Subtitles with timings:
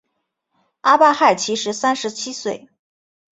[0.79, 2.67] 阿巴亥其时三十七岁。